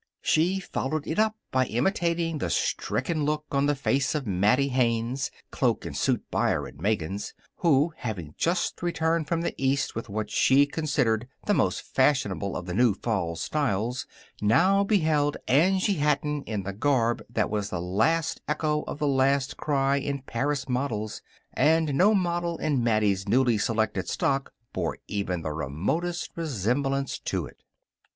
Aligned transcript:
She 0.23 0.59
followed 0.59 1.05
it 1.05 1.19
up 1.19 1.35
by 1.51 1.65
imitating 1.67 2.39
the 2.39 2.49
stricken 2.49 3.23
look 3.23 3.45
on 3.51 3.67
the 3.67 3.75
face 3.75 4.15
of 4.15 4.25
Mattie 4.25 4.69
Haynes, 4.69 5.29
cloak 5.51 5.85
and 5.85 5.95
suit 5.95 6.23
buyer 6.31 6.67
at 6.67 6.81
Megan's, 6.81 7.35
who, 7.57 7.93
having 7.97 8.33
just 8.35 8.81
returned 8.81 9.27
from 9.27 9.41
the 9.41 9.53
East 9.63 9.93
with 9.93 10.09
what 10.09 10.31
she 10.31 10.65
considered 10.65 11.27
the 11.45 11.53
most 11.53 11.83
fashionable 11.83 12.55
of 12.57 12.65
the 12.65 12.73
new 12.73 12.95
fall 12.95 13.35
styles, 13.35 14.07
now 14.41 14.83
beheld 14.83 15.37
Angie 15.47 15.97
Hatton 16.01 16.41
in 16.47 16.63
the 16.63 16.73
garb 16.73 17.21
that 17.29 17.51
was 17.51 17.69
the 17.69 17.79
last 17.79 18.41
echo 18.47 18.81
of 18.87 18.97
the 18.97 19.07
last 19.07 19.55
cry 19.55 19.97
in 19.97 20.23
Paris 20.23 20.67
modes 20.67 21.21
and 21.53 21.93
no 21.93 22.15
model 22.15 22.57
in 22.57 22.83
Mattie's 22.83 23.29
newly 23.29 23.59
selected 23.59 24.09
stock 24.09 24.51
bore 24.73 24.97
even 25.05 25.43
the 25.43 25.51
remotest 25.53 26.31
resemblance 26.35 27.19
to 27.19 27.45
it. 27.45 27.61